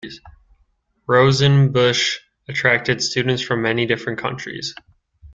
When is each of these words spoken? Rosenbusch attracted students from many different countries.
Rosenbusch 1.07 2.17
attracted 2.47 3.03
students 3.03 3.43
from 3.43 3.61
many 3.61 3.85
different 3.85 4.17
countries. 4.17 4.73